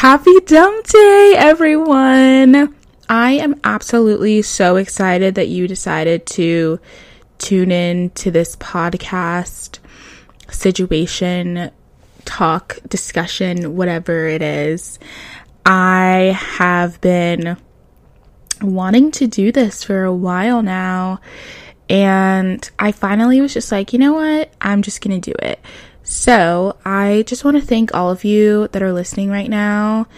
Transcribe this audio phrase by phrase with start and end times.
[0.00, 2.74] Happy dump day, everyone!
[3.10, 6.80] I am absolutely so excited that you decided to
[7.36, 9.78] tune in to this podcast
[10.48, 11.70] situation,
[12.24, 14.98] talk, discussion, whatever it is.
[15.66, 17.58] I have been
[18.62, 21.20] wanting to do this for a while now,
[21.90, 24.50] and I finally was just like, you know what?
[24.62, 25.60] I'm just gonna do it.
[26.10, 30.08] So, I just want to thank all of you that are listening right now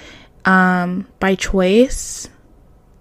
[0.46, 2.30] um, by choice.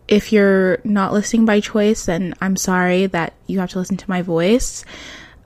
[0.10, 4.10] If you're not listening by choice, then I'm sorry that you have to listen to
[4.10, 4.84] my voice.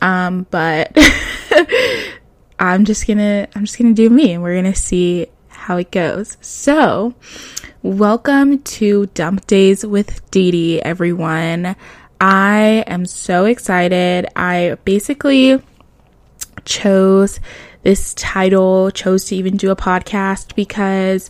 [0.02, 0.98] Um, but
[2.60, 6.38] I'm just gonna I'm just gonna do me and we're gonna see how it goes.
[6.42, 7.14] So,
[7.84, 11.76] welcome to Dump Days with Dee Dee, everyone.
[12.20, 14.26] I am so excited.
[14.36, 15.62] I basically
[16.66, 17.40] chose
[17.84, 21.30] this title, chose to even do a podcast because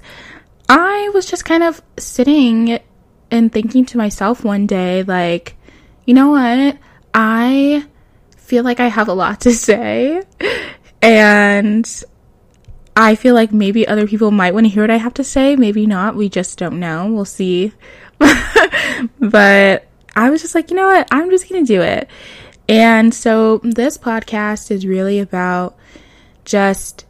[0.67, 2.79] I was just kind of sitting
[3.29, 5.57] and thinking to myself one day, like,
[6.05, 6.77] you know what?
[7.13, 7.85] I
[8.37, 10.23] feel like I have a lot to say.
[11.01, 12.03] And
[12.95, 15.55] I feel like maybe other people might want to hear what I have to say.
[15.55, 16.15] Maybe not.
[16.15, 17.11] We just don't know.
[17.11, 17.73] We'll see.
[19.19, 21.07] but I was just like, you know what?
[21.11, 22.09] I'm just going to do it.
[22.67, 25.77] And so this podcast is really about
[26.45, 27.05] just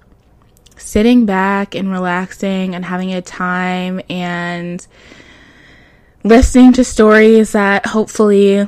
[0.78, 4.86] sitting back and relaxing and having a time and
[6.24, 8.68] listening to stories that hopefully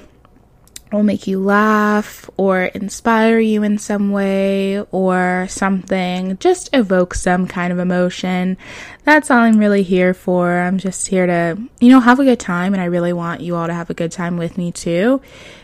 [0.91, 6.37] will make you laugh or inspire you in some way or something.
[6.37, 8.57] Just evoke some kind of emotion.
[9.03, 10.59] That's all I'm really here for.
[10.59, 13.55] I'm just here to, you know, have a good time and I really want you
[13.55, 15.21] all to have a good time with me too.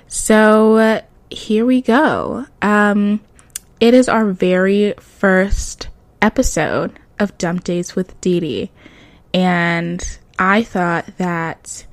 [0.08, 1.02] So,
[1.34, 2.46] here we go.
[2.62, 3.22] Um,
[3.80, 5.90] it is our very first
[6.22, 8.72] episode of Dump Days with Dee Dee.
[9.34, 11.86] And I thought that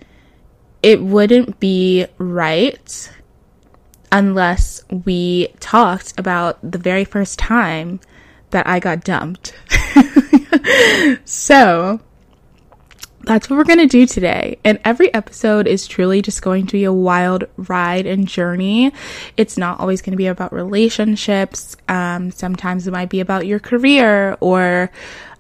[0.83, 3.13] it wouldn't be right
[4.13, 8.01] unless we talked about the very first time
[8.51, 9.55] that I got dumped.
[11.25, 12.01] so,
[13.23, 14.59] that's what we're going to do today.
[14.65, 18.93] And every episode is truly just going to be a wild ride and journey.
[19.37, 21.77] It's not always going to be about relationships.
[21.89, 24.91] Um, sometimes it might be about your career or,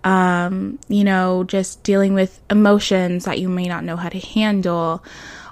[0.05, 5.03] um, you know, just dealing with emotions that you may not know how to handle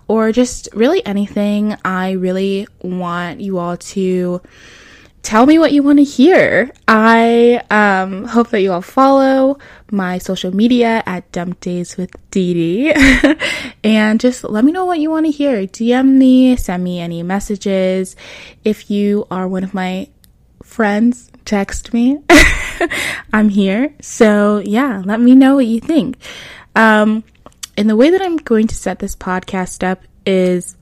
[0.06, 1.76] or just really anything.
[1.84, 4.42] I really want you all to
[5.28, 6.70] tell me what you want to hear.
[6.88, 9.58] I um, hope that you all follow
[9.90, 12.94] my social media at Dump Days with Dee Dee.
[13.84, 15.66] and just let me know what you want to hear.
[15.66, 18.16] DM me, send me any messages.
[18.64, 20.08] If you are one of my
[20.62, 22.20] friends, text me.
[23.30, 23.92] I'm here.
[24.00, 26.16] So yeah, let me know what you think.
[26.74, 27.22] Um,
[27.76, 30.74] and the way that I'm going to set this podcast up is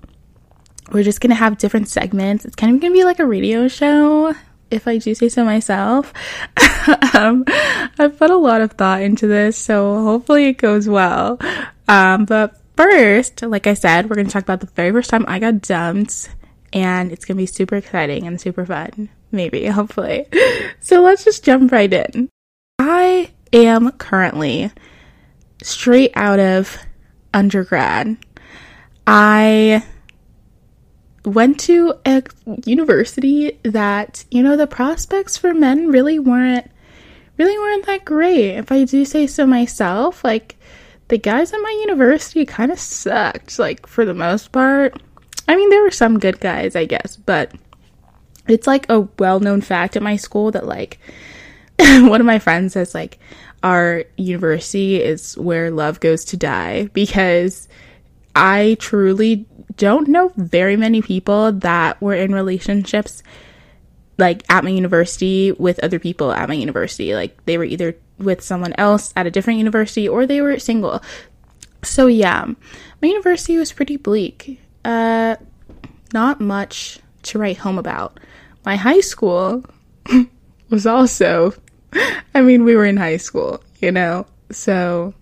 [0.93, 2.45] we're just to have different segments.
[2.45, 4.35] It's kind of to be like a radio show,
[4.71, 6.13] if I do say so myself.
[7.15, 7.45] um,
[7.99, 11.39] I've put a lot of thought into this, so hopefully it goes well.
[11.89, 15.39] Um, but first, like I said, we're to talk about the very first time I
[15.39, 16.29] got dumped,
[16.73, 19.09] and it's to be super exciting and super fun.
[19.33, 20.27] Maybe, hopefully.
[20.81, 22.29] So let's just jump right in.
[22.79, 24.71] I am currently
[25.63, 26.79] straight out of
[27.33, 28.17] undergrad.
[29.07, 29.85] I
[31.27, 32.23] went to a
[32.65, 36.71] university that, you know, the prospects for men really weren't
[37.37, 38.57] really weren't that great.
[38.57, 40.57] If I do say so myself, like
[41.09, 45.01] the guys at my university kind of sucked, like for the most part.
[45.49, 47.53] I mean, there were some good guys, I guess, but
[48.49, 50.99] it's like a well-known fact at my school that like
[51.79, 53.19] one of my friends says like
[53.63, 57.69] our university is where love goes to die because
[58.35, 63.23] I truly don't know very many people that were in relationships
[64.19, 67.15] like at my university with other people at my university.
[67.15, 71.03] Like they were either with someone else at a different university or they were single.
[71.83, 74.61] So yeah, my university was pretty bleak.
[74.85, 75.37] Uh
[76.15, 78.19] not much to write home about.
[78.65, 79.65] My high school
[80.71, 81.53] was also
[82.35, 84.27] I mean, we were in high school, you know.
[84.51, 85.15] So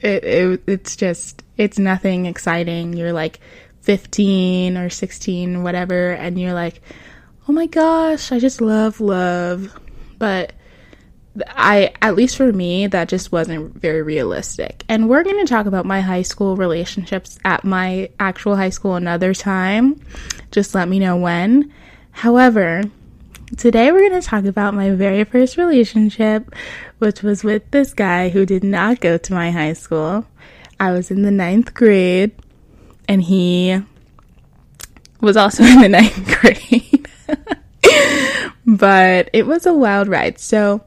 [0.00, 2.94] it, it it's just it's nothing exciting.
[2.94, 3.40] You're like
[3.84, 6.80] 15 or 16, whatever, and you're like,
[7.46, 9.78] oh my gosh, I just love love.
[10.18, 10.54] But
[11.48, 14.84] I, at least for me, that just wasn't very realistic.
[14.88, 18.94] And we're going to talk about my high school relationships at my actual high school
[18.94, 20.00] another time.
[20.50, 21.72] Just let me know when.
[22.12, 22.84] However,
[23.56, 26.54] today we're going to talk about my very first relationship,
[26.98, 30.26] which was with this guy who did not go to my high school.
[30.78, 32.32] I was in the ninth grade,
[33.08, 33.80] and he
[35.20, 37.08] was also in the ninth grade.
[38.66, 40.38] but it was a wild ride.
[40.38, 40.84] So,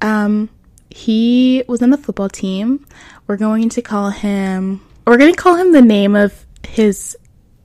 [0.00, 0.48] um,
[0.90, 2.86] he was on the football team.
[3.26, 7.16] We're going to call him, we're going to call him the name of his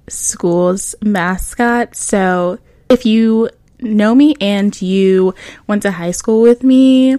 [0.08, 1.96] school's mascot.
[1.96, 2.60] So
[2.90, 3.50] if you
[3.80, 5.36] know me and you
[5.68, 7.18] went to high school with me,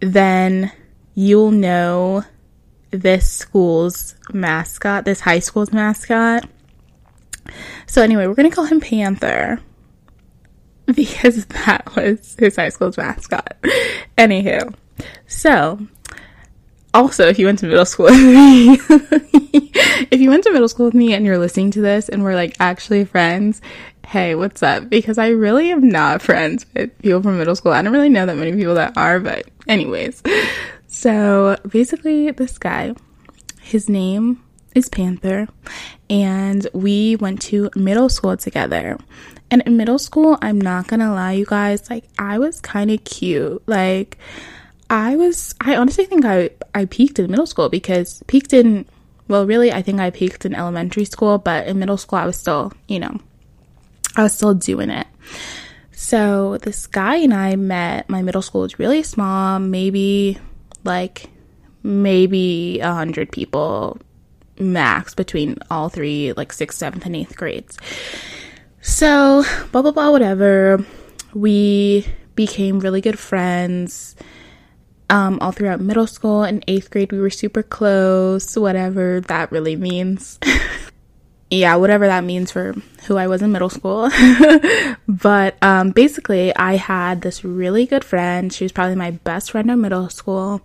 [0.00, 0.72] then
[1.14, 2.24] you'll know
[2.90, 6.48] this school's mascot, this high school's mascot.
[7.86, 9.60] So anyway, we're going to call him Panther
[10.86, 13.56] because that was his high school's mascot.
[14.18, 14.74] Anywho,
[15.26, 15.86] so
[16.96, 18.80] also, if you went to middle school with me,
[20.10, 22.34] if you went to middle school with me and you're listening to this and we're
[22.34, 23.60] like actually friends,
[24.06, 24.88] hey, what's up?
[24.88, 27.72] Because I really am not friends with people from middle school.
[27.72, 30.22] I don't really know that many people that are, but anyways.
[30.96, 32.94] So basically, this guy,
[33.60, 34.42] his name
[34.74, 35.46] is Panther,
[36.08, 38.96] and we went to middle school together.
[39.50, 43.04] And in middle school, I'm not gonna lie, you guys, like, I was kind of
[43.04, 43.62] cute.
[43.66, 44.16] Like,
[44.88, 48.86] I was I honestly think I I peaked in middle school because peaked in
[49.28, 52.38] well really I think I peaked in elementary school but in middle school I was
[52.38, 53.20] still, you know,
[54.16, 55.06] I was still doing it.
[55.92, 60.38] So this guy and I met my middle school was really small, maybe
[60.86, 61.30] like
[61.82, 63.98] maybe a hundred people
[64.58, 67.78] max between all three, like sixth, seventh, and eighth grades.
[68.80, 70.84] So blah blah blah whatever.
[71.34, 74.14] We became really good friends
[75.10, 77.12] um, all throughout middle school and eighth grade.
[77.12, 80.38] We were super close, whatever that really means.
[81.50, 82.74] yeah, whatever that means for
[83.06, 84.10] who I was in middle school.
[85.08, 88.52] but um, basically, I had this really good friend.
[88.52, 90.60] She was probably my best friend in middle school.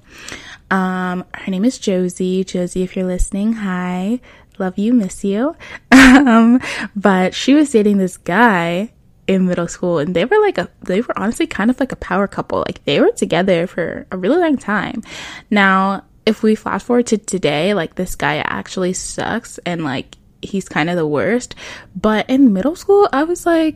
[0.71, 2.43] Um, her name is Josie.
[2.43, 4.19] Josie, if you're listening, hi.
[4.57, 5.55] Love you, miss you.
[5.91, 6.59] um,
[6.95, 8.91] but she was dating this guy
[9.27, 11.95] in middle school and they were like a they were honestly kind of like a
[11.97, 15.01] power couple like they were together for a really long time
[15.49, 20.67] now if we flash forward to today like this guy actually sucks and like he's
[20.67, 21.55] kind of the worst
[21.95, 23.75] but in middle school i was like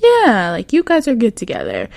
[0.00, 1.88] yeah like you guys are good together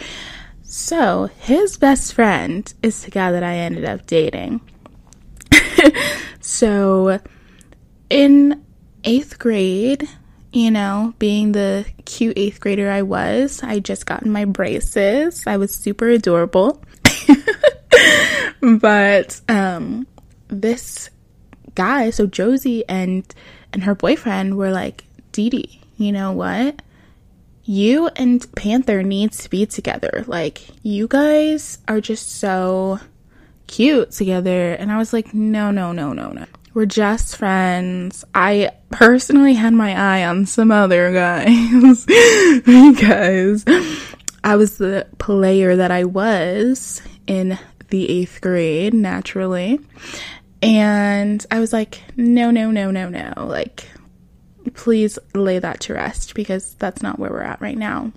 [0.64, 4.62] so his best friend is the guy that i ended up dating
[6.40, 7.20] so
[8.10, 8.64] in
[9.04, 10.08] eighth grade
[10.54, 15.46] you know, being the cute eighth grader I was, I just gotten my braces.
[15.48, 16.82] I was super adorable.
[18.62, 20.08] but um
[20.50, 21.10] this
[21.76, 23.24] guy, so Josie and
[23.74, 26.82] and her boyfriend were like, Dee Dee, you know what?
[27.64, 30.24] You and Panther needs to be together.
[30.28, 33.00] Like, you guys are just so
[33.68, 34.74] cute together.
[34.74, 36.46] And I was like, no, no, no, no, no.
[36.74, 38.24] We're just friends.
[38.34, 42.06] I personally had my eye on some other guys
[42.66, 43.66] because
[44.44, 47.60] I was the player that I was in
[47.90, 49.80] the eighth grade, naturally.
[50.62, 53.34] And I was like, no, no, no, no, no.
[53.38, 53.86] Like,
[54.74, 58.12] please lay that to rest because that's not where we're at right now.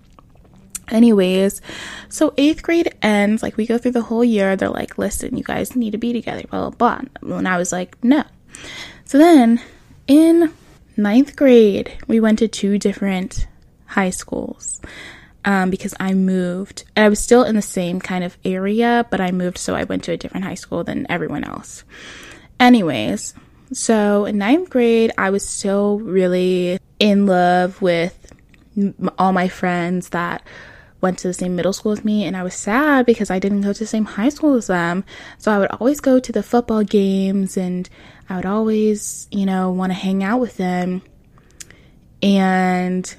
[0.91, 1.62] Anyways,
[2.11, 4.55] so eighth grade ends, like we go through the whole year.
[4.55, 7.37] They're like, listen, you guys need to be together, blah, blah, blah.
[7.38, 8.25] And I was like, no.
[9.07, 9.62] So then
[10.07, 10.52] in
[10.97, 13.47] ninth grade, we went to two different
[13.87, 14.83] high schools
[15.45, 16.85] um, because I moved.
[16.97, 20.05] I was still in the same kind of area, but I moved, so I went
[20.05, 21.85] to a different high school than everyone else.
[22.59, 23.35] Anyways,
[23.73, 28.33] so in ninth grade, I was still really in love with
[29.19, 30.43] all my friends that
[31.01, 33.61] went to the same middle school as me and I was sad because I didn't
[33.61, 35.05] go to the same high school as them.
[35.37, 37.89] So I would always go to the football games and
[38.29, 41.03] I would always, you know, want to hang out with them.
[42.23, 43.15] And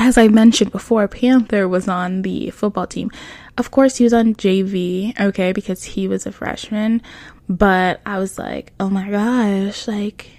[0.00, 3.10] as I mentioned before, Panther was on the football team.
[3.58, 7.02] Of course, he was on JV, okay, because he was a freshman.
[7.50, 10.30] But I was like, oh my gosh, like,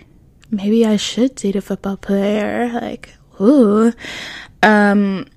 [0.49, 2.71] maybe I should date a football player.
[2.73, 3.93] Like, ooh.
[4.63, 5.27] Um,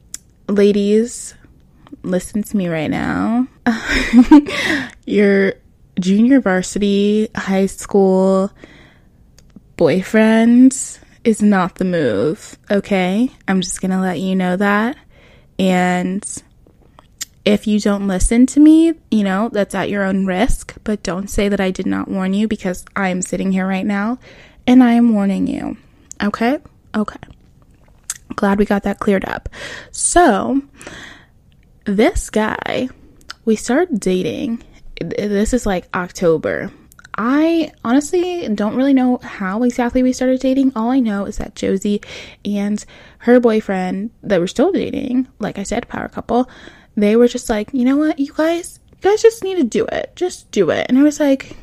[0.49, 1.35] ladies,
[2.03, 3.47] listen to me right now.
[5.07, 5.53] Your
[6.01, 8.51] junior varsity high school
[9.77, 13.31] boyfriend is not the move, okay?
[13.49, 14.97] I'm just gonna let you know that.
[15.59, 16.25] And
[17.45, 21.29] if you don't listen to me, you know, that's at your own risk, but don't
[21.29, 24.19] say that I did not warn you because I am sitting here right now
[24.67, 25.77] and I am warning you,
[26.23, 26.59] okay?
[26.95, 27.19] Okay.
[28.37, 29.49] glad we got that cleared up.
[29.91, 30.63] So,
[31.85, 32.89] this guy,
[33.45, 34.63] we started dating.
[35.01, 36.71] This is like October.
[37.17, 40.73] I honestly don't really know how exactly we started dating.
[40.75, 42.01] All I know is that Josie
[42.45, 42.85] and
[43.19, 46.49] her boyfriend that were still dating, like I said, power couple,
[46.97, 49.85] they were just like, you know what, you guys, you guys just need to do
[49.87, 50.13] it.
[50.17, 50.87] Just do it.
[50.89, 51.57] And I was like,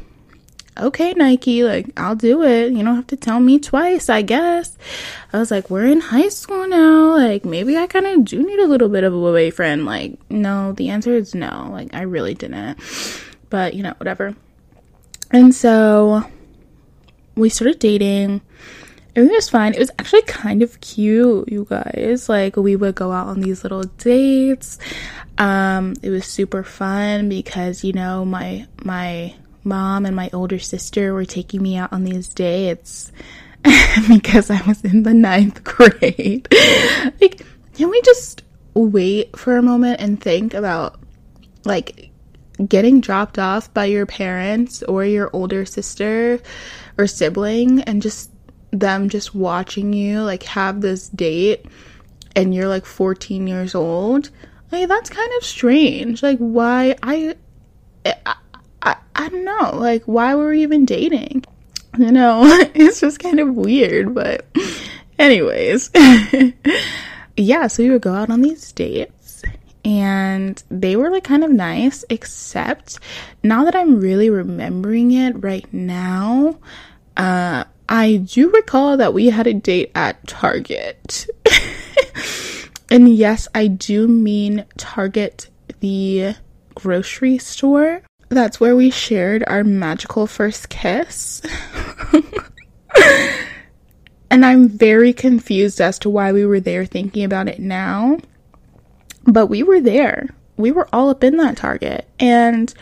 [0.77, 2.71] okay, Nike, like, I'll do it.
[2.71, 4.77] You don't have to tell me twice, I guess.
[5.33, 7.15] I was like, we're in high school now.
[7.17, 9.85] Like, maybe I kind of do need a little bit of a boyfriend.
[9.85, 11.69] Like, no, the answer is no.
[11.71, 12.79] Like, I really didn't.
[13.49, 14.35] But, you know, whatever.
[15.31, 16.23] And so
[17.35, 18.41] we started dating.
[19.15, 19.73] Everything was fine.
[19.73, 22.29] It was actually kind of cute, you guys.
[22.29, 24.79] Like, we would go out on these little dates.
[25.37, 31.13] Um, it was super fun because, you know, my, my, mom and my older sister
[31.13, 33.11] were taking me out on these dates
[34.07, 36.47] because I was in the ninth grade.
[37.21, 40.99] like, can we just wait for a moment and think about
[41.65, 42.09] like
[42.67, 46.39] getting dropped off by your parents or your older sister
[46.97, 48.31] or sibling and just
[48.71, 51.65] them just watching you like have this date
[52.35, 54.29] and you're like 14 years old?
[54.71, 56.23] Like, that's kind of strange.
[56.23, 56.95] Like, why?
[57.03, 57.35] I,
[58.05, 58.35] I
[58.81, 61.45] I, I don't know, like, why were we even dating?
[61.97, 62.41] You know,
[62.73, 64.45] it's just kind of weird, but,
[65.19, 65.91] anyways.
[67.37, 69.20] yeah, so we would go out on these dates,
[69.83, 72.99] and they were like kind of nice, except
[73.43, 76.57] now that I'm really remembering it right now,
[77.17, 81.27] uh, I do recall that we had a date at Target.
[82.91, 86.35] and yes, I do mean Target, the
[86.75, 91.41] grocery store that's where we shared our magical first kiss.
[94.31, 98.19] and I'm very confused as to why we were there thinking about it now.
[99.25, 100.29] But we were there.
[100.57, 102.07] We were all up in that Target.
[102.19, 102.73] And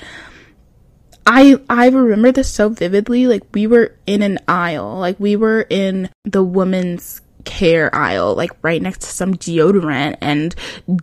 [1.25, 3.27] I I remember this so vividly.
[3.27, 4.97] Like we were in an aisle.
[4.97, 10.55] Like we were in the women's care aisle, like right next to some deodorant and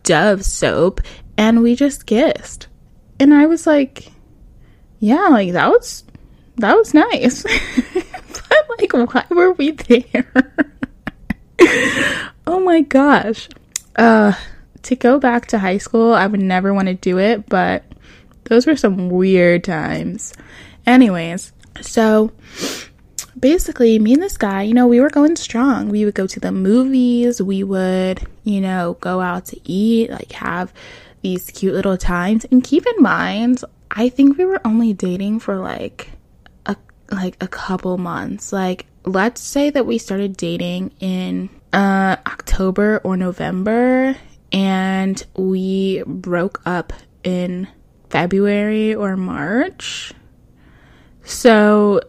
[0.02, 1.00] Dove soap,
[1.36, 2.66] and we just kissed.
[3.18, 4.12] And I was like,
[4.98, 6.04] yeah, like that was
[6.56, 7.42] that was nice.
[7.94, 10.54] but like why were we there?
[12.46, 13.48] oh my gosh.
[13.94, 14.32] Uh
[14.86, 17.84] to go back to high school, I would never want to do it, but
[18.44, 20.32] those were some weird times.
[20.86, 22.32] Anyways, so
[23.38, 25.88] basically, me and this guy, you know, we were going strong.
[25.88, 30.32] We would go to the movies, we would, you know, go out to eat, like
[30.32, 30.72] have
[31.22, 32.44] these cute little times.
[32.46, 36.10] And keep in mind, I think we were only dating for like
[36.66, 36.76] a
[37.10, 38.52] like a couple months.
[38.52, 44.16] Like let's say that we started dating in uh October or November
[44.52, 46.92] and we broke up
[47.24, 47.68] in
[48.10, 50.12] February or March.
[51.24, 52.00] So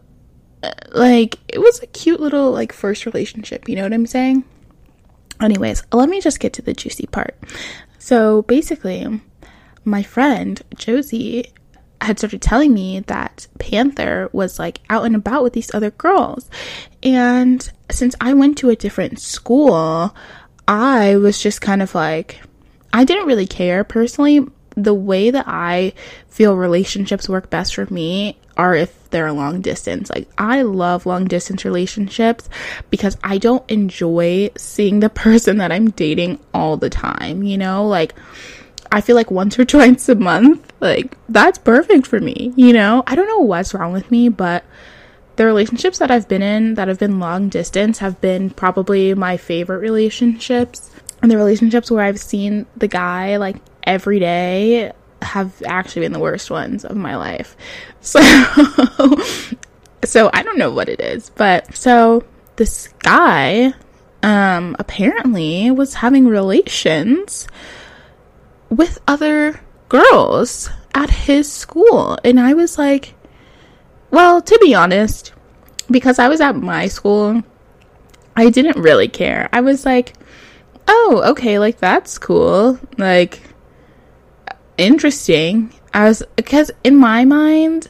[0.64, 4.44] uh, like it was a cute little like first relationship, you know what I'm saying?
[5.42, 7.38] Anyways, let me just get to the juicy part.
[8.00, 9.22] So basically,
[9.84, 11.54] my friend Josie
[12.02, 16.50] had started telling me that Panther was like out and about with these other girls.
[17.04, 20.16] And since I went to a different school,
[20.68, 22.42] I was just kind of like,
[22.94, 24.46] I didn't really care personally.
[24.76, 25.94] The way that I
[26.28, 30.10] feel relationships work best for me are if they're long distance.
[30.10, 32.50] Like, I love long distance relationships
[32.90, 37.88] because I don't enjoy seeing the person that I'm dating all the time, you know?
[37.88, 38.14] Like,
[38.92, 43.04] I feel like once or twice a month, like that's perfect for me, you know?
[43.08, 44.64] I don't know what's wrong with me, but
[45.38, 49.38] the relationships that I've been in that have been long distance have been probably my
[49.38, 50.92] favorite relationships.
[51.22, 54.92] And the relationships where I've seen the guy like every day
[55.22, 57.56] have actually been the worst ones of my life.
[58.00, 58.22] So
[60.06, 62.24] so I don't know what it is, but so
[62.56, 63.74] this guy
[64.24, 67.50] um apparently was having relations
[68.70, 72.18] with other girls at his school.
[72.24, 73.14] And I was like,
[74.12, 75.34] well, to be honest,
[75.90, 77.44] because I was at my school,
[78.36, 79.50] I didn't really care.
[79.52, 80.14] I was like,
[80.88, 82.80] oh, okay, like that's cool.
[82.98, 83.42] Like,
[84.78, 85.74] interesting.
[85.94, 87.90] I was, because in my mind,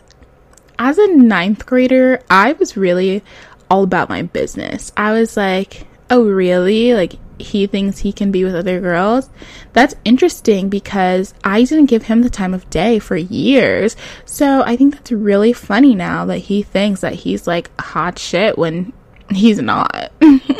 [0.79, 3.23] as a ninth grader, I was really
[3.69, 4.91] all about my business.
[4.95, 6.93] I was like, oh, really?
[6.93, 9.29] Like, he thinks he can be with other girls.
[9.73, 13.95] That's interesting because I didn't give him the time of day for years.
[14.25, 18.57] So I think that's really funny now that he thinks that he's like hot shit
[18.57, 18.93] when
[19.29, 20.11] he's not.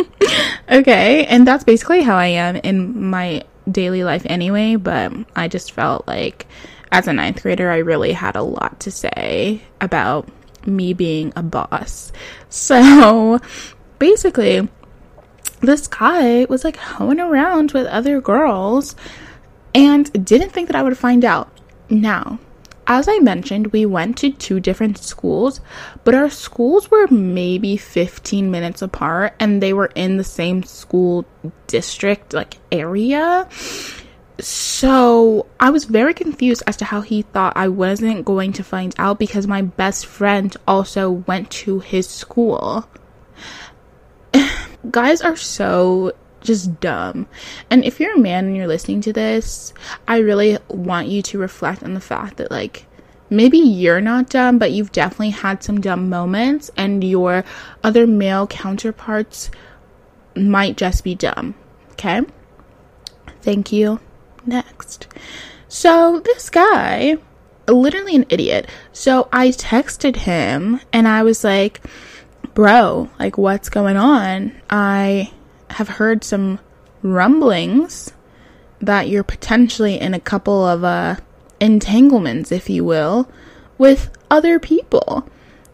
[0.70, 5.72] okay, and that's basically how I am in my daily life anyway, but I just
[5.72, 6.48] felt like
[6.92, 10.28] as a ninth grader, I really had a lot to say about
[10.66, 12.12] me being a boss.
[12.50, 13.42] So
[14.00, 14.70] basically,
[15.62, 18.96] this guy was like hoeing around with other girls
[19.74, 21.50] and didn't think that I would find out.
[21.90, 22.40] Now,
[22.88, 25.60] as I mentioned, we went to two different schools,
[26.04, 31.26] but our schools were maybe 15 minutes apart and they were in the same school
[31.68, 33.48] district, like area.
[34.40, 38.96] So I was very confused as to how he thought I wasn't going to find
[38.98, 42.88] out because my best friend also went to his school.
[44.92, 47.28] Guys are so just dumb.
[47.70, 49.74] And if you're a man and you're listening to this,
[50.08, 52.86] I really want you to reflect on the fact that, like,
[53.30, 57.44] maybe you're not dumb, but you've definitely had some dumb moments, and your
[57.84, 59.52] other male counterparts
[60.36, 61.56] might just be dumb.
[61.92, 62.22] Okay?
[63.42, 64.00] Thank you
[64.46, 65.08] next.
[65.68, 67.18] So this guy,
[67.68, 68.70] literally an idiot.
[68.94, 71.82] So I texted him and I was like,
[72.58, 74.52] bro, like what's going on?
[74.68, 75.32] I
[75.70, 76.60] have heard some
[77.04, 78.12] rumblings
[78.82, 81.18] that you're potentially in a couple of uh
[81.60, 83.30] entanglements, if you will,
[83.78, 85.30] with other people.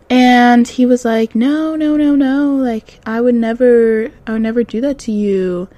[0.10, 2.58] And he was like, "No, no, no, no.
[2.58, 5.70] Like I would never I would never do that to you."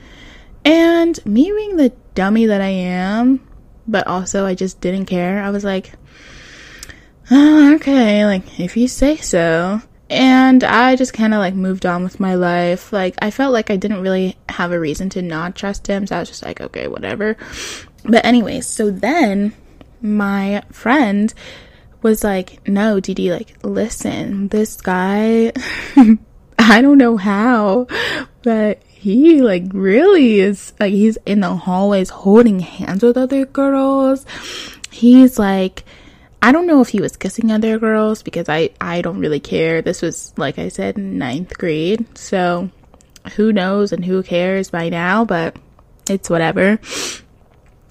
[0.64, 3.48] And me being the dummy that I am,
[3.88, 5.44] but also I just didn't care.
[5.44, 5.92] I was like,
[7.30, 9.84] oh, okay, like if you say so.
[10.10, 12.94] And I just kind of like moved on with my life.
[12.94, 16.16] Like I felt like I didn't really have a reason to not trust him, so
[16.16, 17.38] I was just like, okay, whatever.
[18.04, 19.54] But anyways, so then
[20.02, 21.34] my friend
[22.02, 25.52] was like, no, Didi, like, listen, this guy,
[26.60, 27.88] I don't know how,
[28.44, 34.26] but he like really is like he's in the hallways holding hands with other girls.
[34.90, 35.84] He's like
[36.46, 39.82] I don't know if he was kissing other girls because I I don't really care.
[39.82, 42.70] This was like I said ninth grade, so
[43.36, 45.56] who knows and who cares by now, but
[46.08, 46.80] it's whatever.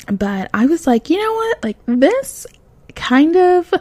[0.06, 1.64] But I was like, you know what?
[1.64, 2.46] Like this
[2.94, 3.74] kind of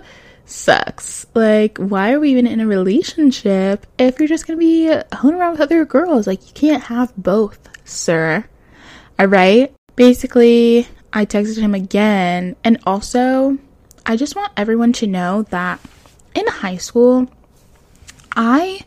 [0.46, 1.28] sucks.
[1.36, 5.52] Like, why are we even in a relationship if you're just gonna be hanging around
[5.52, 6.26] with other girls?
[6.26, 8.46] Like, you can't have both, sir.
[9.22, 9.76] Alright?
[9.96, 13.60] Basically, I texted him again, and also,
[14.06, 15.80] I just want everyone to know that
[16.36, 17.30] in high school,
[18.36, 18.82] I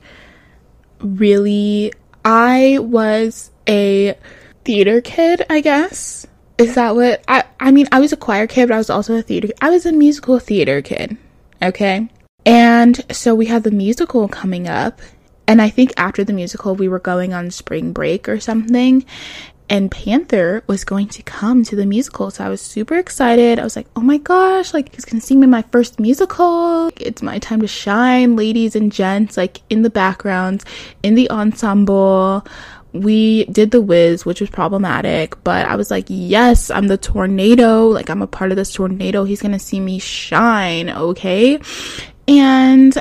[1.01, 1.93] really,
[2.25, 4.19] I was a
[4.65, 6.27] theater kid, I guess.
[6.59, 9.15] Is that what I I mean I was a choir kid but I was also
[9.15, 11.19] a theater I was a musical theater kid.
[11.61, 12.09] Okay.
[12.47, 15.01] And so we had the musical coming up.
[15.49, 19.05] And I think after the musical, we were going on spring break or something.
[19.69, 22.31] And Panther was going to come to the musical.
[22.31, 23.59] So I was super excited.
[23.59, 26.91] I was like, oh my gosh, like he's to sing me my first musical.
[26.97, 30.65] It's my time to shine, ladies and gents, like in the backgrounds,
[31.03, 32.47] in the ensemble
[32.93, 37.89] we did the Wiz, which was problematic, but I was like, yes, I'm the tornado.
[37.89, 39.25] Like, I'm a part of this tornado.
[39.25, 41.61] He's gonna see me shine, okay?
[42.27, 42.97] And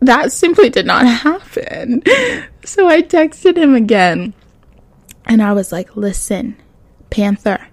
[0.00, 2.02] that simply did not happen.
[2.64, 4.34] So I texted him again
[5.24, 6.56] and I was like, listen,
[7.10, 7.68] Panther,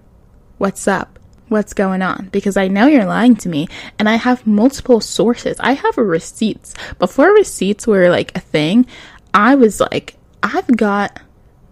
[0.58, 1.18] what's up?
[1.48, 2.28] What's going on?
[2.30, 3.66] Because I know you're lying to me
[3.98, 5.56] and I have multiple sources.
[5.58, 6.74] I have receipts.
[6.98, 8.86] Before receipts were like a thing,
[9.34, 11.20] I was like, I've got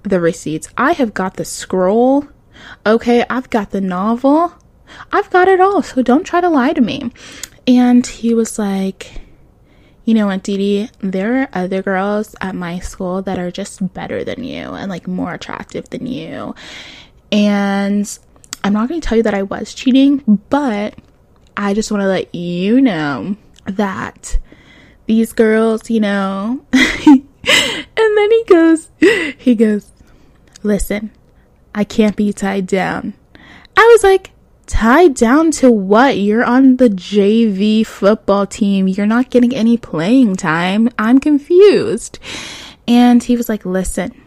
[0.03, 0.69] the receipts.
[0.77, 2.27] I have got the scroll.
[2.85, 4.53] Okay, I've got the novel.
[5.13, 7.13] I've got it all, so don't try to lie to me.
[7.67, 9.21] And he was like,
[10.09, 14.25] you know what, Didi, there are other girls at my school that are just better
[14.25, 16.55] than you and like more attractive than you.
[17.31, 18.19] And
[18.65, 20.95] I'm not going to tell you that I was cheating, but
[21.59, 24.39] I just want to let you know that
[25.05, 28.91] these girls, you know, and then he goes,
[29.37, 29.93] he goes,
[30.63, 31.11] listen,
[31.75, 33.13] I can't be tied down.
[33.77, 34.31] I was like,
[34.69, 36.19] tied down to what?
[36.19, 38.87] You're on the JV football team.
[38.87, 40.89] You're not getting any playing time.
[40.99, 42.19] I'm confused.
[42.87, 44.21] And he was like, listen,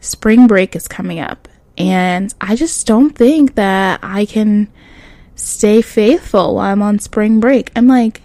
[0.00, 1.48] spring break is coming up.
[1.76, 4.68] And I just don't think that I can
[5.34, 7.70] stay faithful while I'm on spring break.
[7.76, 8.22] I'm like,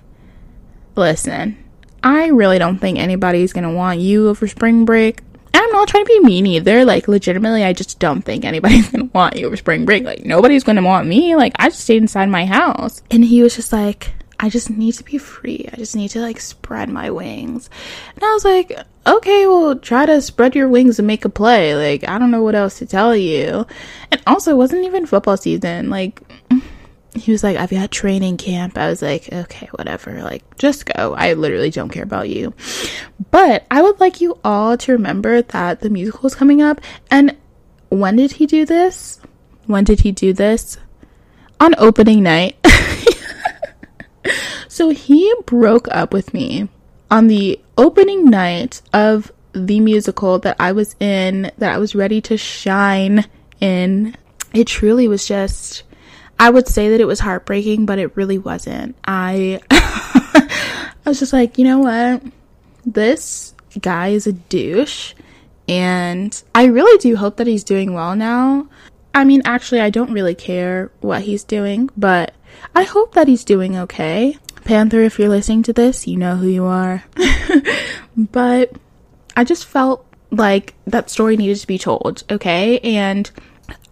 [0.95, 1.57] listen,
[2.03, 5.21] I really don't think anybody's gonna want you over spring break.
[5.61, 6.85] I'm not trying to be mean either.
[6.85, 10.03] Like, legitimately, I just don't think anybody's gonna want you over spring break.
[10.03, 11.35] Like, nobody's gonna want me.
[11.35, 13.01] Like, I just stayed inside my house.
[13.11, 15.69] And he was just like, I just need to be free.
[15.71, 17.69] I just need to like spread my wings.
[18.15, 21.75] And I was like, okay, well, try to spread your wings and make a play.
[21.75, 23.65] Like, I don't know what else to tell you.
[24.11, 25.89] And also, it wasn't even football season.
[25.89, 26.21] Like,
[27.15, 28.77] he was like, I've got training camp.
[28.77, 30.21] I was like, okay, whatever.
[30.21, 31.13] Like, just go.
[31.13, 32.53] I literally don't care about you.
[33.31, 36.81] But I would like you all to remember that the musical is coming up.
[37.09, 37.35] And
[37.89, 39.19] when did he do this?
[39.65, 40.77] When did he do this?
[41.59, 42.57] On opening night.
[44.67, 46.67] so he broke up with me
[47.09, 52.19] on the opening night of the musical that I was in, that I was ready
[52.21, 53.25] to shine
[53.61, 54.17] in.
[54.53, 55.83] It truly was just,
[56.39, 58.95] I would say that it was heartbreaking, but it really wasn't.
[59.05, 62.23] I, I was just like, you know what?
[62.85, 65.13] This guy is a douche.
[65.67, 68.67] And I really do hope that he's doing well now.
[69.13, 72.33] I mean, actually, I don't really care what he's doing, but
[72.75, 74.37] I hope that he's doing okay.
[74.65, 77.03] Panther, if you're listening to this, you know who you are.
[78.17, 78.73] but
[79.37, 82.79] I just felt like that story needed to be told, okay?
[82.79, 83.29] And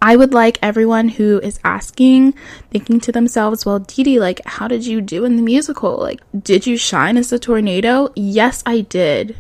[0.01, 2.33] I would like everyone who is asking,
[2.71, 5.97] thinking to themselves, well, Didi, like, how did you do in the musical?
[5.97, 8.11] Like, did you shine as a tornado?
[8.15, 9.37] Yes, I did.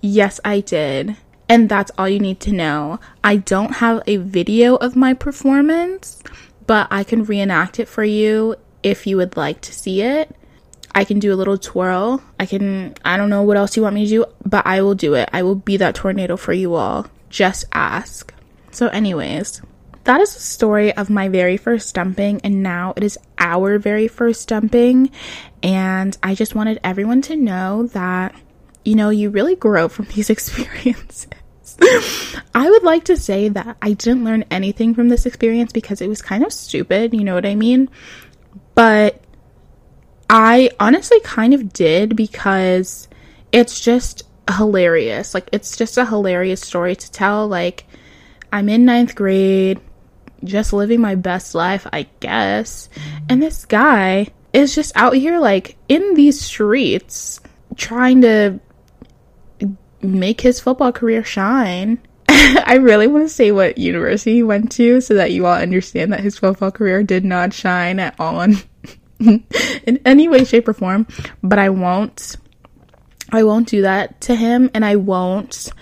[0.00, 1.16] Yes, I did.
[1.48, 3.00] And that's all you need to know.
[3.24, 6.22] I don't have a video of my performance,
[6.66, 10.34] but I can reenact it for you if you would like to see it.
[10.94, 12.22] I can do a little twirl.
[12.38, 14.94] I can, I don't know what else you want me to do, but I will
[14.94, 15.28] do it.
[15.32, 17.08] I will be that tornado for you all.
[17.28, 18.32] Just ask.
[18.70, 19.62] So, anyways,
[20.04, 24.08] that is the story of my very first dumping, and now it is our very
[24.08, 25.10] first dumping.
[25.62, 28.34] And I just wanted everyone to know that,
[28.84, 31.28] you know, you really grow from these experiences.
[32.54, 36.08] I would like to say that I didn't learn anything from this experience because it
[36.08, 37.88] was kind of stupid, you know what I mean?
[38.74, 39.22] But
[40.28, 43.08] I honestly kind of did because
[43.52, 44.24] it's just
[44.56, 45.34] hilarious.
[45.34, 47.48] Like, it's just a hilarious story to tell.
[47.48, 47.86] Like,
[48.52, 49.80] I'm in ninth grade,
[50.44, 52.88] just living my best life, I guess.
[53.28, 57.40] And this guy is just out here, like, in these streets,
[57.76, 58.60] trying to
[60.02, 61.98] make his football career shine.
[62.28, 66.12] I really want to say what university he went to so that you all understand
[66.12, 68.40] that his football career did not shine at all
[69.20, 71.06] in any way, shape, or form.
[71.42, 72.36] But I won't.
[73.32, 75.72] I won't do that to him, and I won't.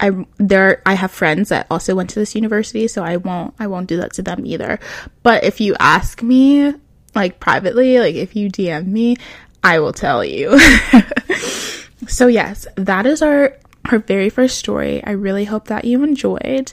[0.00, 3.66] I there I have friends that also went to this university, so I won't I
[3.66, 4.78] won't do that to them either.
[5.22, 6.74] But if you ask me
[7.14, 9.16] like privately, like if you DM me,
[9.62, 10.58] I will tell you.
[12.08, 13.56] so yes, that is our
[13.90, 15.02] our very first story.
[15.04, 16.72] I really hope that you enjoyed.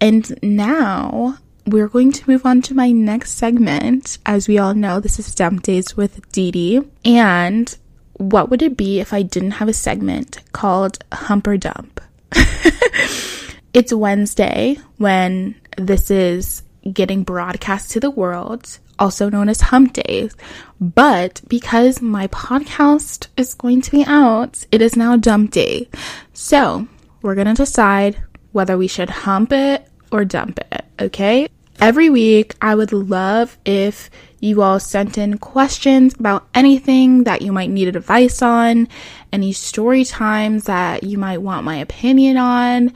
[0.00, 4.18] And now we're going to move on to my next segment.
[4.24, 6.80] As we all know, this is Dump Days with Didi.
[7.04, 7.76] And
[8.14, 12.00] what would it be if I didn't have a segment called Hump or Dump?
[13.72, 16.62] it's Wednesday when this is
[16.92, 20.34] getting broadcast to the world, also known as Hump Days.
[20.80, 25.88] But because my podcast is going to be out, it is now Dump Day.
[26.32, 26.86] So
[27.22, 31.48] we're going to decide whether we should hump it or dump it, okay?
[31.78, 34.10] Every week, I would love if
[34.40, 38.88] you all sent in questions about anything that you might need advice on,
[39.32, 42.92] any story times that you might want my opinion on.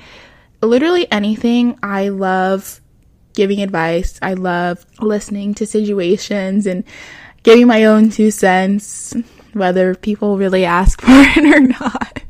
[0.62, 1.79] Literally anything.
[1.83, 2.81] I love
[3.35, 4.19] giving advice.
[4.23, 6.85] I love listening to situations and
[7.43, 9.14] giving my own two cents,
[9.53, 12.23] whether people really ask for it or not.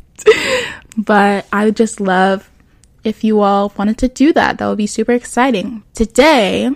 [0.96, 2.49] but I just love
[3.04, 4.58] if you all wanted to do that.
[4.58, 5.82] That would be super exciting.
[5.94, 6.70] Today,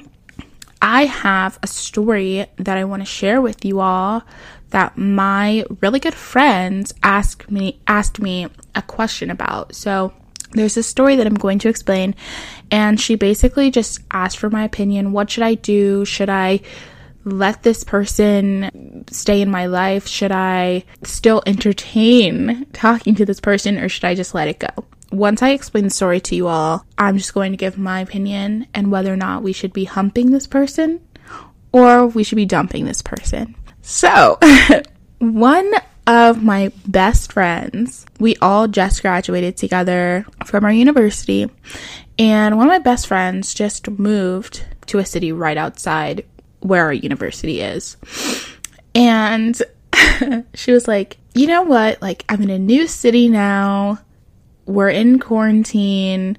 [0.81, 4.23] I have a story that I want to share with you all
[4.71, 9.75] that my really good friends asked me asked me a question about.
[9.75, 10.13] So,
[10.53, 12.15] there's a story that I'm going to explain
[12.71, 15.13] and she basically just asked for my opinion.
[15.13, 16.05] What should I do?
[16.05, 16.61] Should I
[17.25, 20.07] let this person stay in my life?
[20.07, 24.69] Should I still entertain talking to this person or should I just let it go?
[25.16, 28.66] Once I explain the story to you all, I'm just going to give my opinion
[28.74, 31.00] and whether or not we should be humping this person
[31.72, 33.55] or we should be dumping this person.
[33.83, 34.38] So,
[35.18, 35.72] one
[36.07, 41.50] of my best friends, we all just graduated together from our university,
[42.18, 46.24] and one of my best friends just moved to a city right outside
[46.61, 47.96] where our university is.
[48.94, 49.61] And
[50.55, 52.00] she was like, you know what?
[52.00, 53.98] Like, I'm in a new city now
[54.66, 56.38] we're in quarantine.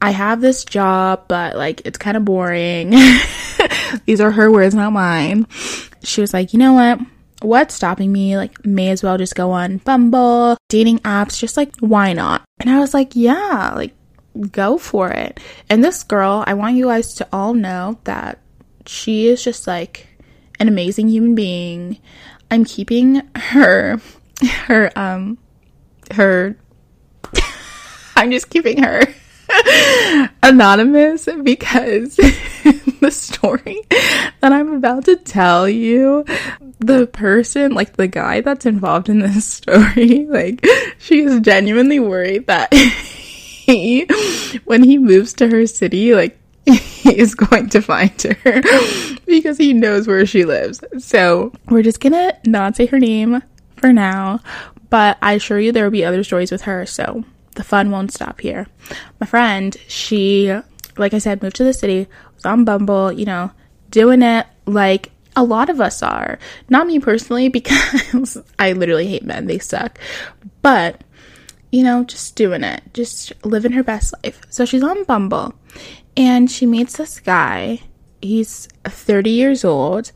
[0.00, 2.90] I have this job, but like it's kind of boring.
[4.06, 5.46] These are her words, not mine.
[6.02, 7.00] She was like, you know what?
[7.44, 8.36] what's stopping me?
[8.36, 12.42] Like, may as well just go on Bumble, dating apps, just like, why not?
[12.60, 13.94] And I was like, yeah, like,
[14.50, 15.38] go for it.
[15.68, 18.38] And this girl, I want you guys to all know that
[18.86, 20.08] she is just like
[20.58, 21.98] an amazing human being.
[22.50, 24.00] I'm keeping her,
[24.66, 25.38] her, um,
[26.12, 26.56] her,
[28.16, 29.02] I'm just keeping her
[30.42, 32.16] anonymous because
[33.00, 36.24] the story that I'm about to tell you,
[36.78, 40.64] the person, like the guy that's involved in this story, like
[40.98, 44.06] she is genuinely worried that he,
[44.64, 48.62] when he moves to her city, like he is going to find her
[49.26, 50.82] because he knows where she lives.
[50.98, 53.42] So we're just gonna not say her name
[53.76, 54.40] for now,
[54.88, 56.86] but I assure you there will be other stories with her.
[56.86, 57.24] So
[57.54, 58.66] the fun won't stop here.
[59.20, 60.56] My friend, she,
[60.96, 63.50] like I said, moved to the city, was on Bumble, you know,
[63.90, 66.38] doing it like a lot of us are.
[66.68, 69.98] Not me personally, because I literally hate men, they suck.
[70.62, 71.02] But,
[71.70, 74.40] you know, just doing it, just living her best life.
[74.50, 75.54] So she's on Bumble
[76.16, 77.80] and she meets this guy.
[78.22, 80.12] He's 30 years old.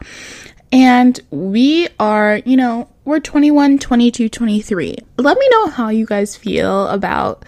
[0.70, 4.96] And we are, you know, we're 21, 22, 23.
[5.16, 7.44] Let me know how you guys feel about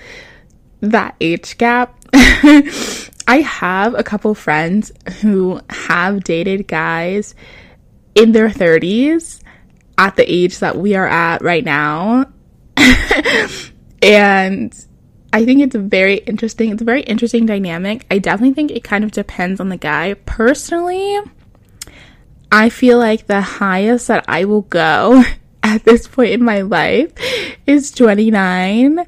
[0.80, 1.98] that age gap.
[2.14, 7.34] I have a couple friends who have dated guys
[8.14, 9.42] in their 30s
[9.98, 12.24] at the age that we are at right now.
[14.02, 14.86] and
[15.32, 16.70] I think it's very interesting.
[16.70, 18.06] It's a very interesting dynamic.
[18.10, 20.14] I definitely think it kind of depends on the guy.
[20.14, 21.20] Personally,
[22.52, 25.22] I feel like the highest that I will go
[25.62, 27.12] at this point in my life
[27.66, 29.06] is 29.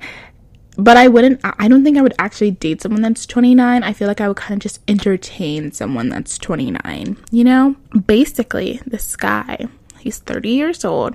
[0.76, 3.82] But I wouldn't, I don't think I would actually date someone that's 29.
[3.82, 7.76] I feel like I would kind of just entertain someone that's 29, you know?
[8.06, 9.66] Basically, this guy,
[9.98, 11.14] he's 30 years old.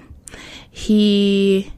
[0.69, 1.73] He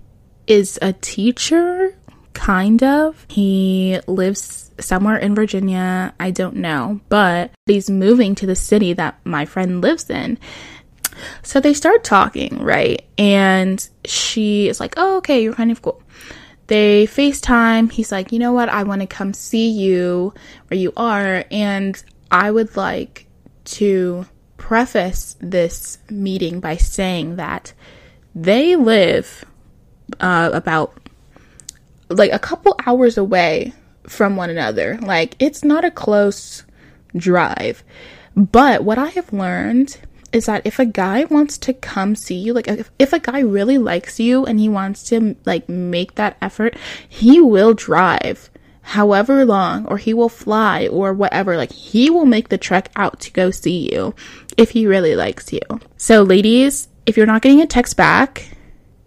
[0.45, 1.95] is a teacher,
[2.33, 3.25] kind of.
[3.29, 6.13] He lives somewhere in Virginia.
[6.19, 10.37] I don't know, but he's moving to the city that my friend lives in.
[11.43, 13.05] So they start talking, right?
[13.17, 16.01] And she is like, oh, okay, you're kind of cool.
[16.67, 17.91] They FaceTime.
[17.91, 18.69] He's like, you know what?
[18.69, 20.33] I want to come see you
[20.67, 21.43] where you are.
[21.51, 23.27] And I would like
[23.65, 24.25] to
[24.57, 27.73] preface this meeting by saying that
[28.35, 29.45] they live
[30.19, 30.93] uh, about
[32.09, 33.73] like a couple hours away
[34.09, 34.97] from one another.
[35.01, 36.63] Like, it's not a close
[37.15, 37.83] drive.
[38.35, 39.97] But what I have learned
[40.33, 43.39] is that if a guy wants to come see you, like if, if a guy
[43.39, 46.75] really likes you and he wants to like make that effort,
[47.07, 48.49] he will drive
[48.81, 51.57] however long or he will fly or whatever.
[51.57, 54.15] Like he will make the trek out to go see you
[54.57, 55.61] if he really likes you.
[55.97, 58.49] So ladies, if you're not getting a text back,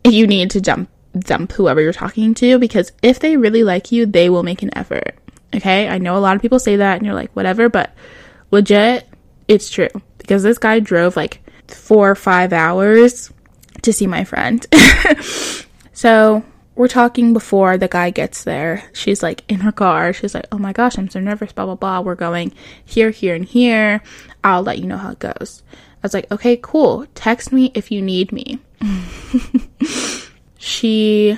[0.04, 4.06] you need to dump dump whoever you're talking to because if they really like you,
[4.06, 5.14] they will make an effort.
[5.54, 5.88] Okay?
[5.88, 7.94] I know a lot of people say that and you're like whatever, but
[8.50, 9.08] legit
[9.48, 13.30] it's true because this guy drove like four or five hours
[13.82, 14.66] to see my friend.
[15.92, 16.44] so
[16.74, 18.84] we're talking before the guy gets there.
[18.92, 20.12] She's like in her car.
[20.12, 22.00] She's like, oh my gosh, I'm so nervous, blah, blah, blah.
[22.00, 22.52] We're going
[22.84, 24.02] here, here, and here.
[24.42, 25.62] I'll let you know how it goes.
[25.72, 27.06] I was like, okay, cool.
[27.14, 28.58] Text me if you need me.
[30.62, 31.36] she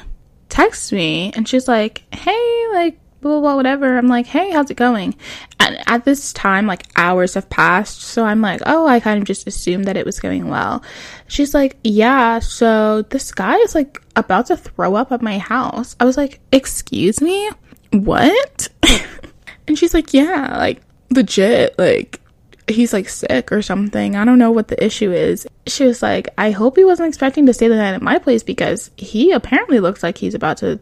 [0.50, 3.96] texts me and she's like, hey, like, blah, blah, blah, whatever.
[3.96, 5.16] I'm like, hey, how's it going?
[5.58, 8.02] And at this time, like hours have passed.
[8.02, 10.84] So I'm like, oh, I kind of just assumed that it was going well.
[11.26, 15.96] She's like, yeah, so this guy is like about to throw up at my house.
[15.98, 17.50] I was like, excuse me?
[17.92, 18.68] What?
[19.66, 22.20] and she's like, yeah, like legit, like
[22.68, 24.16] he's like sick or something.
[24.16, 25.46] I don't know what the issue is.
[25.66, 28.42] She was like, I hope he wasn't expecting to stay the night at my place
[28.42, 30.80] because he apparently looks like he's about to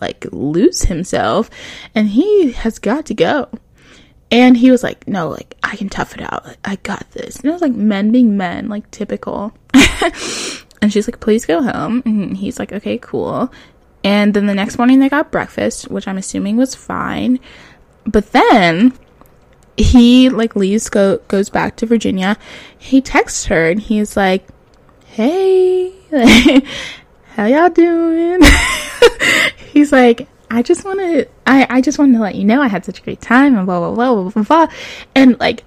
[0.00, 1.50] like lose himself
[1.94, 3.48] and he has got to go.
[4.30, 6.56] And he was like, no, like, I can tough it out.
[6.64, 7.36] I got this.
[7.36, 9.56] And it was like men being men, like typical.
[10.82, 12.02] and she's like, please go home.
[12.04, 13.52] And he's like, okay, cool.
[14.02, 17.38] And then the next morning they got breakfast, which I'm assuming was fine.
[18.04, 18.92] But then
[19.76, 22.36] he like leaves, go goes back to Virginia.
[22.78, 24.46] He texts her and he's like,
[25.06, 25.92] Hey,
[27.34, 28.40] how y'all doing?
[29.72, 32.68] he's like, I just want to, I, I just wanted to let you know I
[32.68, 34.74] had such a great time and blah, blah, blah, blah, blah, blah.
[35.14, 35.64] And like,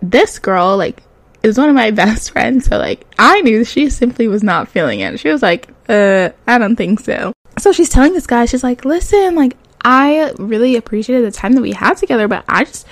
[0.00, 1.02] this girl, like,
[1.42, 2.66] is one of my best friends.
[2.66, 5.18] So like, I knew she simply was not feeling it.
[5.20, 7.32] She was like, uh, I don't think so.
[7.58, 11.62] So she's telling this guy, she's like, listen, like, I really appreciated the time that
[11.62, 12.86] we had together, but I just,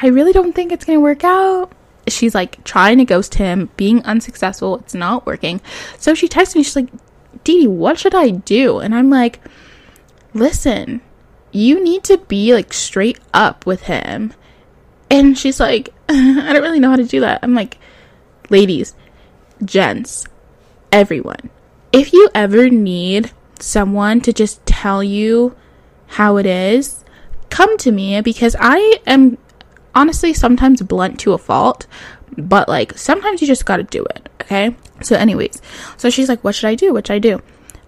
[0.00, 1.72] I really don't think it's going to work out.
[2.06, 4.76] she's like trying to ghost him, being unsuccessful.
[4.78, 5.60] It's not working.
[5.98, 6.62] So she texts me.
[6.62, 6.90] She's like,
[7.44, 8.78] Dee, what should I do?
[8.78, 9.40] And I'm like,
[10.32, 11.00] listen,
[11.52, 14.34] you need to be like straight up with him.
[15.10, 17.40] And she's like, I don't really know how to do that.
[17.42, 17.78] I'm like,
[18.50, 18.94] ladies,
[19.64, 20.26] gents,
[20.90, 21.50] everyone,
[21.92, 23.30] if you ever need
[23.60, 25.54] someone to just tell you
[26.06, 27.04] how it is,
[27.50, 29.38] come to me because I am
[29.94, 31.86] honestly sometimes blunt to a fault,
[32.36, 34.76] but like sometimes you just gotta do it, okay?
[35.02, 35.60] So, anyways,
[35.96, 36.92] so she's like, What should I do?
[36.92, 37.42] What should I do?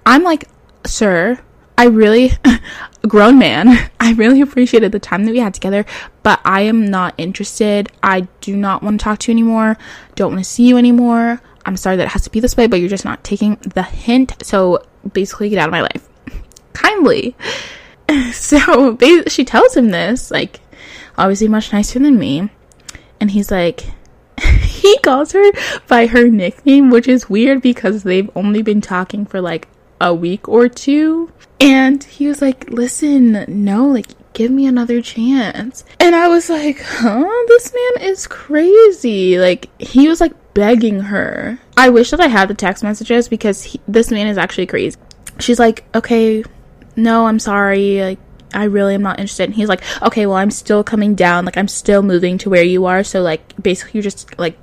[0.04, 0.48] I'm like,
[0.84, 1.40] Sir,
[1.78, 2.32] I really,
[3.08, 5.84] grown man, I really appreciated the time that we had together,
[6.22, 7.90] but I am not interested.
[8.02, 9.76] I do not want to talk to you anymore.
[10.14, 11.40] Don't want to see you anymore.
[11.64, 13.82] I'm sorry that it has to be this way, but you're just not taking the
[13.82, 14.34] hint.
[14.42, 16.08] So basically, get out of my life.
[16.72, 17.36] Kindly.
[18.32, 18.96] So
[19.28, 20.60] she tells him this, like,
[21.18, 22.50] obviously much nicer than me.
[23.20, 23.84] And he's like,
[24.60, 25.50] he calls her
[25.88, 29.68] by her nickname, which is weird because they've only been talking for like
[30.00, 31.32] a week or two.
[31.60, 35.84] And he was like, listen, no, like, give me another chance.
[35.98, 37.44] And I was like, huh?
[37.48, 39.38] This man is crazy.
[39.38, 41.58] Like, he was like begging her.
[41.76, 44.98] I wish that I had the text messages because he, this man is actually crazy.
[45.38, 46.44] She's like, okay,
[46.96, 48.00] no, I'm sorry.
[48.00, 48.18] Like,
[48.54, 49.44] I really am not interested.
[49.44, 51.44] And he's like, okay, well, I'm still coming down.
[51.44, 53.04] Like, I'm still moving to where you are.
[53.04, 54.58] So, like, basically, you're just like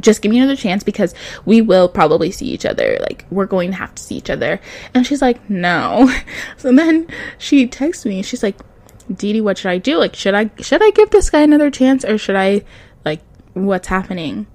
[0.00, 2.96] just give me another chance because we will probably see each other.
[3.00, 4.60] Like, we're going to have to see each other.
[4.94, 6.12] And she's like, no.
[6.56, 7.08] So then
[7.38, 8.18] she texts me.
[8.18, 8.56] And she's like,
[9.12, 9.98] Dee, what should I do?
[9.98, 12.64] Like, should I, should I give this guy another chance or should I,
[13.04, 13.20] like,
[13.54, 14.46] what's happening?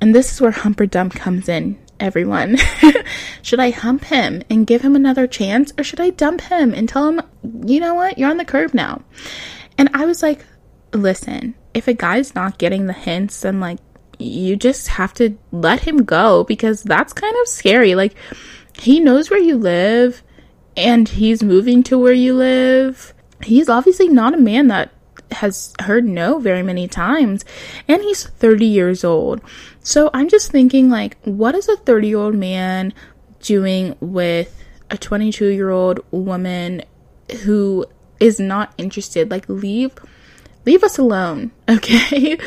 [0.00, 2.56] And this is where Hump or Dump comes in, everyone.
[3.42, 6.88] should I hump him and give him another chance or should I dump him and
[6.88, 7.22] tell him,
[7.66, 8.18] you know what?
[8.18, 9.02] You're on the curb now.
[9.78, 10.44] And I was like,
[10.92, 13.78] listen, if a guy's not getting the hints, then like
[14.18, 17.94] you just have to let him go because that's kind of scary.
[17.94, 18.14] Like,
[18.78, 20.22] he knows where you live
[20.76, 23.14] and he's moving to where you live.
[23.42, 24.92] He's obviously not a man that
[25.32, 27.44] has heard no very many times
[27.88, 29.40] and he's 30 years old.
[29.82, 32.94] So I'm just thinking like what is a 30 year old man
[33.40, 34.56] doing with
[34.90, 36.82] a 22 year old woman
[37.42, 37.86] who
[38.20, 39.30] is not interested?
[39.30, 39.92] Like leave
[40.64, 42.38] leave us alone, okay?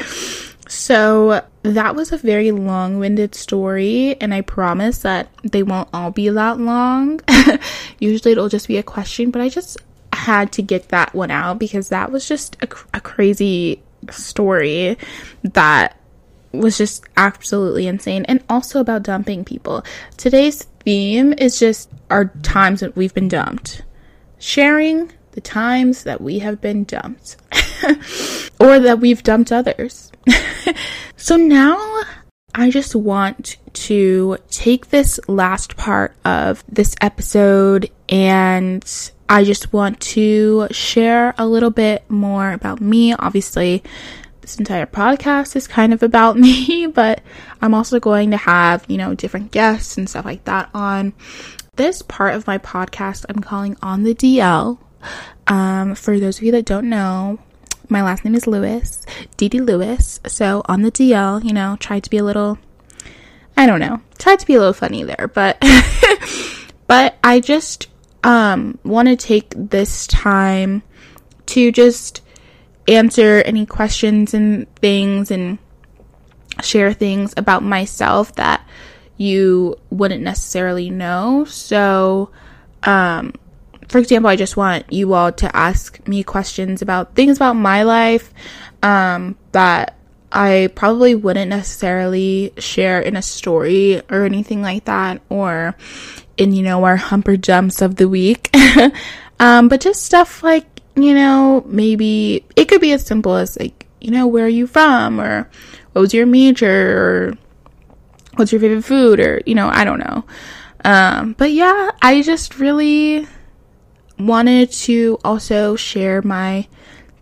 [0.67, 6.10] So that was a very long winded story, and I promise that they won't all
[6.10, 7.21] be that long.
[8.00, 9.78] Usually it'll just be a question, but I just
[10.12, 14.98] had to get that one out because that was just a, a crazy story
[15.43, 16.00] that
[16.59, 19.83] was just absolutely insane and also about dumping people.
[20.17, 23.83] Today's theme is just our times that we've been dumped.
[24.39, 27.37] Sharing the times that we have been dumped
[28.59, 30.11] or that we've dumped others.
[31.17, 32.01] so now
[32.53, 39.99] I just want to take this last part of this episode and I just want
[40.01, 43.13] to share a little bit more about me.
[43.13, 43.83] Obviously,
[44.45, 47.21] this entire podcast is kind of about me, but
[47.62, 51.13] I'm also going to have, you know, different guests and stuff like that on.
[51.77, 54.77] This part of my podcast I'm calling On the DL.
[55.47, 57.39] Um, for those of you that don't know,
[57.89, 59.05] my last name is Lewis,
[59.36, 60.19] Dee Lewis.
[60.27, 62.60] So on the DL, you know, tried to be a little,
[63.58, 65.58] I don't know, tried to be a little funny there, but,
[66.88, 67.88] but I just,
[68.23, 70.84] um, want to take this time
[71.47, 72.21] to just
[72.88, 75.58] answer any questions and things and
[76.62, 78.65] share things about myself that
[79.17, 81.45] you wouldn't necessarily know.
[81.45, 82.30] So,
[82.84, 83.34] um,
[83.88, 87.84] for example, I just want you all to ask me questions about things about my
[87.84, 88.34] life
[88.84, 89.98] um, that
[90.32, 95.76] I probably wouldn't necessarily share in a story or anything like that, or
[96.38, 98.50] in, you know, our humper jumps of the week.
[99.39, 103.88] um, but just stuff like, you know, maybe it could be as simple as, like,
[103.99, 105.49] you know, where are you from, or
[105.93, 107.38] what was your major, or
[108.36, 110.25] what's your favorite food, or, you know, I don't know.
[110.84, 113.27] Um, but yeah, I just really
[114.19, 116.67] wanted to also share my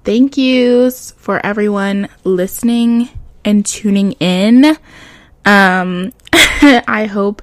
[0.03, 3.09] thank yous for everyone listening
[3.45, 4.77] and tuning in.
[5.45, 7.41] Um, I hope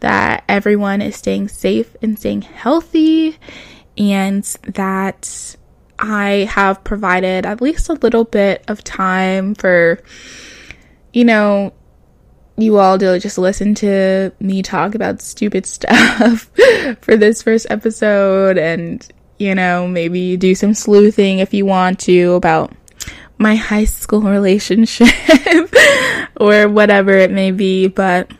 [0.00, 3.38] that everyone is staying safe and staying healthy
[3.96, 5.56] and that
[6.00, 10.02] I have provided at least a little bit of time for,
[11.12, 11.72] you know,
[12.56, 16.50] you all to just listen to me talk about stupid stuff
[17.00, 22.34] for this first episode and you know maybe do some sleuthing if you want to
[22.34, 22.70] about
[23.40, 25.08] my high school relationship
[26.40, 27.88] or whatever it may be.
[27.88, 28.30] But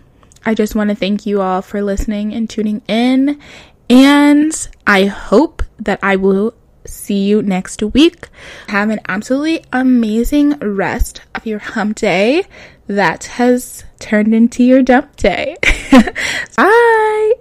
[0.45, 3.41] I just want to thank you all for listening and tuning in.
[3.89, 6.55] And I hope that I will
[6.87, 8.29] see you next week.
[8.69, 12.45] Have an absolutely amazing rest of your hump day
[12.87, 15.57] that has turned into your dump day.
[16.57, 17.33] Bye.